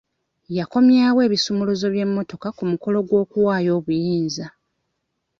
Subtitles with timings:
[0.57, 4.45] Yakomyawo ebisumuluzo by'emmotoka ku mukolo gw'okuwaayo obuyinza.